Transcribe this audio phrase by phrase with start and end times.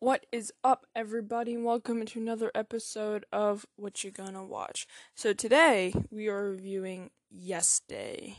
[0.00, 1.56] What is up, everybody?
[1.56, 4.86] Welcome to another episode of What You Gonna Watch.
[5.16, 8.36] So today we are reviewing Yes Day.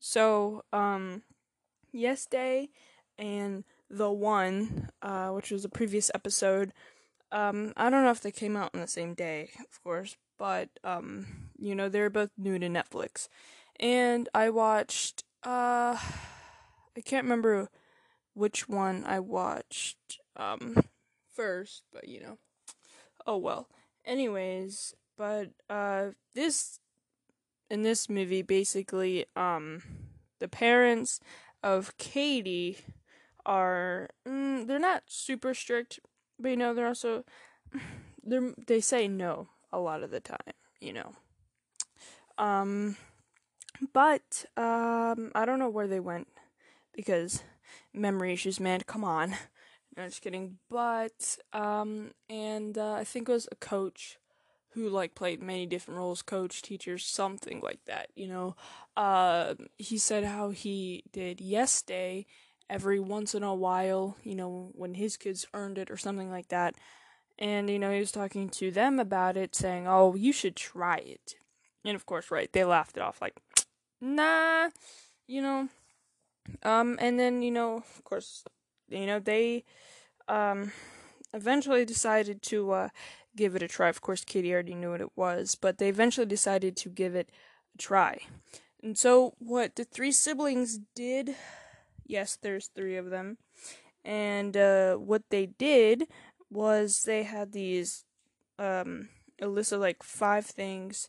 [0.00, 1.22] So, um,
[1.92, 2.70] Yes Day
[3.18, 6.72] and The One, uh, which was a previous episode.
[7.30, 10.70] Um, I don't know if they came out on the same day, of course, but
[10.82, 13.28] um, you know they're both new to Netflix,
[13.78, 15.98] and I watched uh
[16.96, 17.68] I can't remember
[18.34, 20.76] which one I watched um
[21.32, 22.38] first, but you know.
[23.26, 23.68] Oh well.
[24.04, 26.78] Anyways, but uh this
[27.70, 29.82] in this movie basically um
[30.38, 31.20] the parents
[31.62, 32.78] of Katie
[33.46, 36.00] are mm, they're not super strict,
[36.38, 37.24] but you know they're also
[38.22, 40.38] they they say no a lot of the time,
[40.80, 41.12] you know.
[42.38, 42.96] Um
[43.92, 46.28] but um I don't know where they went
[46.94, 47.42] because
[47.92, 48.82] memory issues, man.
[48.86, 49.34] Come on.
[49.96, 50.58] No, just kidding.
[50.68, 54.18] But um, and uh, I think it was a coach
[54.70, 58.08] who like played many different roles, coach, teacher, something like that.
[58.16, 58.56] You know,
[58.96, 62.26] uh, he said how he did Yes Day
[62.68, 64.16] every once in a while.
[64.24, 66.74] You know, when his kids earned it or something like that.
[67.38, 70.96] And you know, he was talking to them about it, saying, "Oh, you should try
[70.96, 71.34] it."
[71.84, 73.34] And of course, right, they laughed it off like,
[74.00, 74.70] "Nah."
[75.26, 75.68] You know,
[76.62, 78.44] um, and then, you know, of course,
[78.88, 79.64] you know, they
[80.28, 80.72] um,
[81.32, 82.88] eventually decided to uh,
[83.36, 83.88] give it a try.
[83.88, 87.30] Of course, Katie already knew what it was, but they eventually decided to give it
[87.74, 88.18] a try.
[88.82, 91.34] And so, what the three siblings did,
[92.04, 93.38] yes, there's three of them,
[94.04, 96.06] and uh, what they did
[96.50, 98.04] was they had these
[98.58, 99.08] um,
[99.40, 101.08] a list of like five things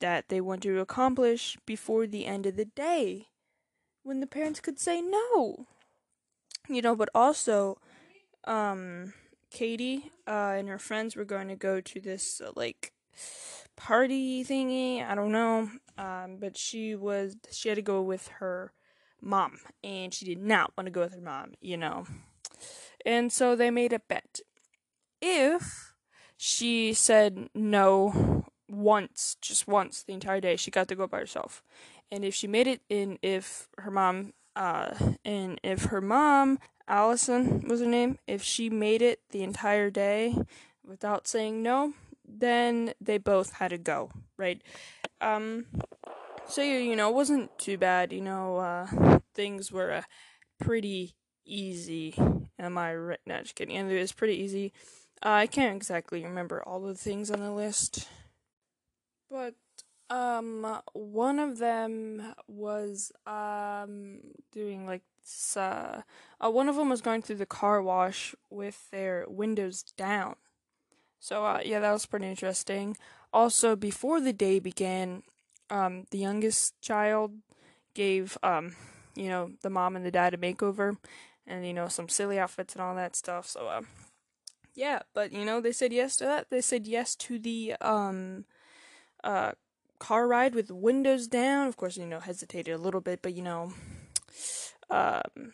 [0.00, 3.28] that they wanted to accomplish before the end of the day
[4.04, 5.66] when the parents could say no.
[6.68, 7.78] You know, but also,
[8.44, 9.12] um,
[9.50, 12.92] Katie uh, and her friends were going to go to this uh, like
[13.76, 15.04] party thingy.
[15.04, 18.72] I don't know, um, but she was she had to go with her
[19.20, 21.54] mom, and she did not want to go with her mom.
[21.60, 22.06] You know,
[23.04, 24.40] and so they made a bet.
[25.20, 25.92] If
[26.36, 31.62] she said no once, just once the entire day, she got to go by herself
[32.14, 34.94] and if she made it in if her mom uh
[35.24, 40.36] and if her mom Allison was her name if she made it the entire day
[40.86, 41.92] without saying no
[42.26, 44.62] then they both had to go right?
[45.20, 45.66] Um
[46.46, 50.02] so you know it wasn't too bad you know uh things were uh,
[50.60, 52.14] pretty easy.
[52.58, 53.76] Am i right no just kidding.
[53.76, 54.72] And it was pretty easy.
[55.20, 58.06] Uh, i can't exactly remember all the things on the list.
[59.28, 59.54] But
[60.14, 64.20] um, one of them was um
[64.52, 65.02] doing like
[65.56, 66.02] uh,
[66.44, 70.36] uh, one of them was going through the car wash with their windows down.
[71.18, 72.96] So uh, yeah, that was pretty interesting.
[73.32, 75.22] Also, before the day began,
[75.70, 77.32] um, the youngest child
[77.94, 78.76] gave um,
[79.16, 80.96] you know, the mom and the dad a makeover,
[81.46, 83.48] and you know, some silly outfits and all that stuff.
[83.48, 83.82] So uh,
[84.74, 86.50] yeah, but you know, they said yes to that.
[86.50, 88.44] They said yes to the um,
[89.24, 89.52] uh
[89.98, 91.66] car ride with windows down.
[91.66, 93.72] Of course, you know, hesitated a little bit, but you know,
[94.90, 95.52] um,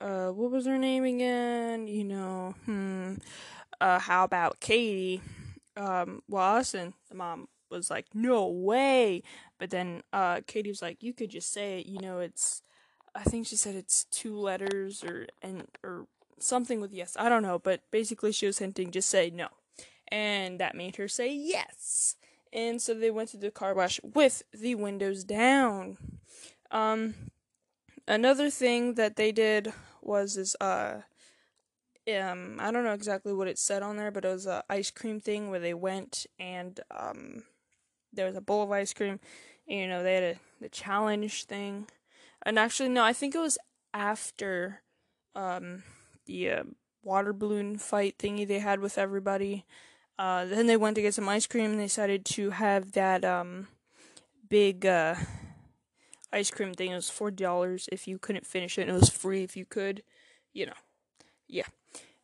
[0.00, 1.86] uh, what was her name again?
[1.86, 3.14] You know, hmm,
[3.80, 5.20] uh, how about Katie?
[5.76, 9.22] Um, Austin, the mom was like, no way.
[9.58, 12.62] But then, uh, Katie was like, you could just say it, you know, it's,
[13.14, 16.06] I think she said it's two letters or, and, or
[16.38, 17.16] something with yes.
[17.18, 19.48] I don't know, but basically she was hinting, just say no.
[20.08, 22.16] And that made her say yes
[22.52, 25.96] and so they went to the car wash with the windows down.
[26.70, 27.14] Um,
[28.06, 29.72] another thing that they did
[30.02, 31.02] was this uh,
[32.08, 34.90] um, I don't know exactly what it said on there, but it was a ice
[34.90, 37.44] cream thing where they went and um,
[38.12, 39.20] there was a bowl of ice cream.
[39.68, 41.86] And, you know, they had a the challenge thing,
[42.42, 43.56] and actually, no, I think it was
[43.94, 44.82] after
[45.34, 45.84] um
[46.26, 46.62] the uh,
[47.02, 49.64] water balloon fight thingy they had with everybody.
[50.20, 53.24] Uh, then they went to get some ice cream and they decided to have that
[53.24, 53.68] um,
[54.50, 55.14] big uh,
[56.30, 56.90] ice cream thing.
[56.90, 58.82] It was four dollars if you couldn't finish it.
[58.82, 60.02] And it was free if you could.
[60.52, 60.74] You know,
[61.48, 61.64] yeah.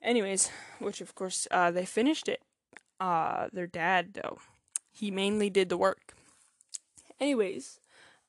[0.02, 2.42] Anyways, which of course uh, they finished it.
[3.00, 4.40] Uh, their dad though,
[4.92, 6.12] he mainly did the work.
[7.18, 7.80] Anyways,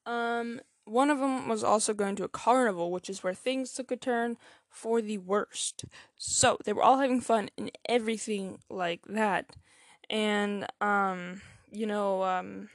[0.06, 3.92] um, one of them was also going to a carnival, which is where things took
[3.92, 4.38] a turn
[4.70, 5.86] for the worst.
[6.18, 9.56] So they were all having fun and everything like that.
[10.10, 11.42] And, um,
[11.72, 12.70] you know, um,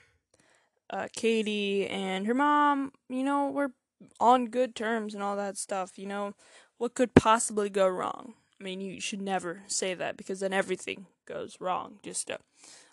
[0.91, 3.73] uh, Katie and her mom, you know, were
[4.21, 5.99] on good terms and all that stuff.
[5.99, 6.35] You know,
[6.79, 8.35] what could possibly go wrong?
[8.61, 11.99] I mean, you should never say that because then everything goes wrong.
[12.03, 12.39] Just a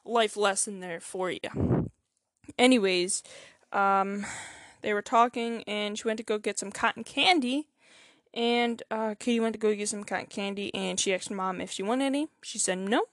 [0.05, 1.89] life lesson there for you.
[2.57, 3.23] Anyways,
[3.71, 4.25] um,
[4.81, 7.67] they were talking, and she went to go get some cotton candy.
[8.33, 11.71] And uh, Katie went to go get some cotton candy, and she asked mom if
[11.71, 12.27] she wanted any.
[12.43, 13.05] She said no,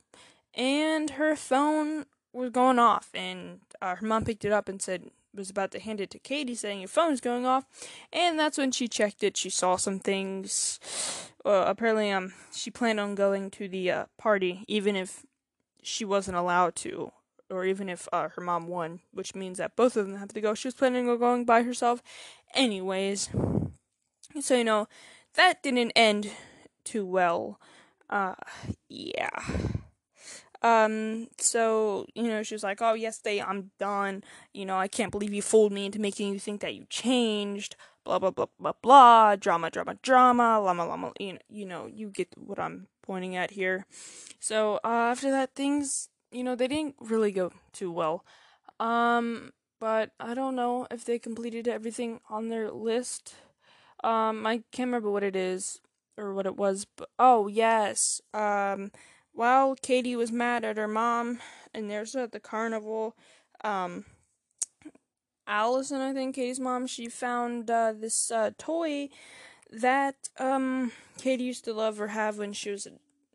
[0.55, 5.11] and her phone was going off, and uh, her mom picked it up and said
[5.35, 7.65] was about to hand it to Katie, saying your phone's going off,
[8.13, 9.37] and that's when she checked it.
[9.37, 10.81] She saw some things.
[11.45, 15.25] Apparently, um, she planned on going to the uh, party, even if
[15.83, 17.13] she wasn't allowed to
[17.51, 20.41] or even if uh, her mom won, which means that both of them have to
[20.41, 20.55] go.
[20.55, 22.03] She was planning on going by herself,
[22.55, 23.29] anyways.
[24.41, 24.89] So you know
[25.35, 26.31] that didn't end
[26.85, 27.61] too well.
[28.09, 28.35] Uh,
[28.89, 29.29] yeah.
[30.63, 34.25] Um, so, you know, she was like, Oh, yesterday I'm done.
[34.55, 37.77] You know, I can't believe you fooled me into making you think that you changed.
[38.05, 39.37] Blah, blah, blah, blah, blah.
[39.37, 40.61] Drama, drama, drama.
[40.61, 41.13] Llama, llama.
[41.21, 43.85] You know, you, know, you get what I'm pointing at here.
[44.41, 48.25] So, uh, after that, things you know, they didn't really go too well.
[48.79, 53.35] Um, but I don't know if they completed everything on their list.
[54.05, 55.81] Um, I can't remember what it is
[56.17, 58.21] or what it was, but oh yes.
[58.35, 58.91] Um,
[59.33, 61.41] while Katie was mad at her mom,
[61.75, 63.17] and there's at the carnival,
[63.63, 64.05] um,
[65.47, 69.09] Allison, I think Katie's mom, she found uh, this uh, toy
[69.71, 72.93] that um Katie used to love or have when she was a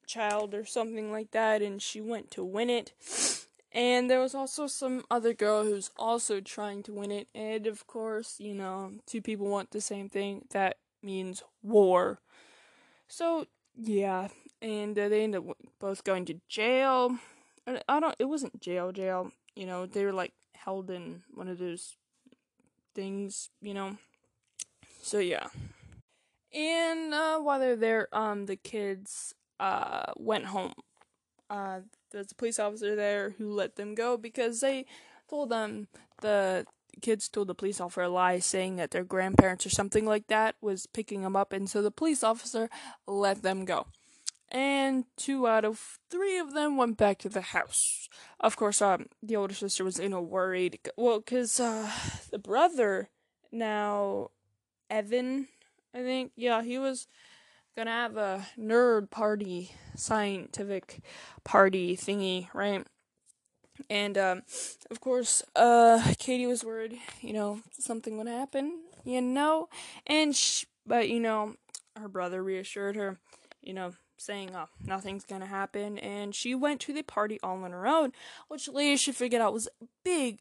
[0.07, 2.93] child or something like that, and she went to win it.
[3.73, 7.87] And there was also some other girl who's also trying to win it, and of
[7.87, 10.45] course, you know, two people want the same thing.
[10.51, 12.19] That means war.
[13.07, 13.45] So
[13.77, 14.27] yeah,
[14.61, 17.17] and uh, they ended up both going to jail.
[17.87, 18.15] I don't.
[18.19, 19.31] It wasn't jail, jail.
[19.55, 21.95] You know, they were like held in one of those
[22.93, 23.49] things.
[23.61, 23.97] You know.
[25.01, 25.47] So yeah.
[26.53, 30.73] And uh, while they're there, um, the kids uh, went home.
[31.51, 31.81] Uh,
[32.11, 34.85] there's a police officer there who let them go because they
[35.29, 35.89] told them
[36.21, 36.65] the
[37.01, 40.55] kids told the police officer a lie saying that their grandparents or something like that
[40.61, 42.69] was picking them up and so the police officer
[43.05, 43.87] let them go.
[44.49, 48.07] And two out of three of them went back to the house.
[48.39, 51.91] Of course um the older sister was in a worried well because uh
[52.31, 53.09] the brother
[53.51, 54.29] now
[54.89, 55.47] evan
[55.93, 57.07] i think yeah he was
[57.75, 61.01] gonna have a nerd party, scientific
[61.43, 62.85] party thingy, right?
[63.89, 64.43] And um,
[64.89, 69.69] of course, uh, Katie was worried, you know, something would happen, you know,
[70.05, 71.55] and sh- but you know,
[71.95, 73.17] her brother reassured her,
[73.61, 77.71] you know, saying, "Oh, nothing's gonna happen," and she went to the party all on
[77.71, 78.11] her own,
[78.49, 80.39] which later she figured out was a big,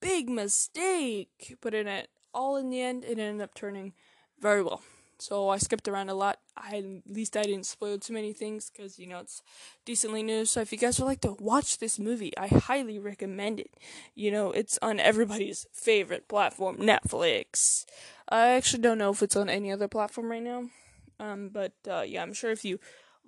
[0.00, 1.56] big mistake.
[1.60, 3.94] But in it, all in the end, it ended up turning
[4.38, 4.82] very well
[5.18, 6.38] so I skipped around a lot.
[6.56, 6.84] I at
[7.14, 9.42] least I didn't spoil too many things because you know it's
[9.84, 10.44] decently new.
[10.44, 13.70] So if you guys would like to watch this movie, I highly recommend it.
[14.14, 17.84] You know it's on everybody's favorite platform, Netflix.
[18.28, 20.68] I actually don't know if it's on any other platform right now.
[21.18, 22.78] Um, but uh, yeah, I'm sure if you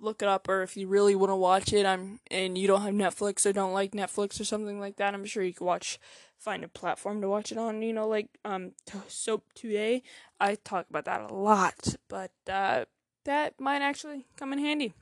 [0.01, 2.81] look it up or if you really want to watch it, I'm and you don't
[2.81, 5.99] have Netflix or don't like Netflix or something like that, I'm sure you can watch
[6.37, 7.81] find a platform to watch it on.
[7.81, 8.71] You know, like um,
[9.07, 10.03] Soap Today.
[10.39, 12.85] I talk about that a lot, but uh,
[13.25, 14.93] that might actually come in handy.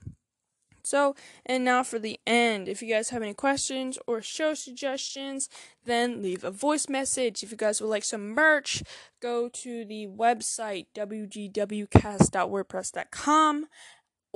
[0.87, 2.69] So, and now for the end.
[2.69, 5.49] If you guys have any questions or show suggestions,
[5.83, 7.43] then leave a voice message.
[7.43, 8.83] If you guys would like some merch,
[9.21, 13.65] go to the website wgwcast.wordpress.com.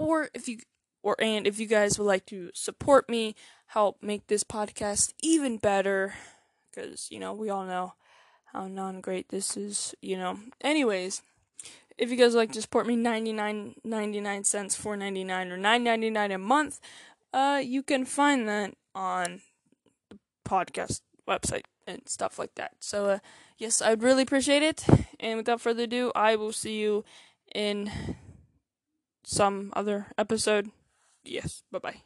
[0.01, 0.59] Or if you
[1.03, 3.35] or and if you guys would like to support me,
[3.67, 6.13] help make this podcast even better,
[6.69, 7.93] because, you know, we all know
[8.53, 10.39] how non great this is, you know.
[10.61, 11.21] Anyways,
[11.97, 16.79] if you guys like to support me 99 99 cents 4.99 or 9.99 a month
[17.33, 19.41] uh you can find that on
[20.09, 23.19] the podcast website and stuff like that so uh,
[23.57, 24.85] yes i'd really appreciate it
[25.19, 27.05] and without further ado i will see you
[27.53, 27.91] in
[29.23, 30.71] some other episode.
[31.23, 32.01] Yes bye bye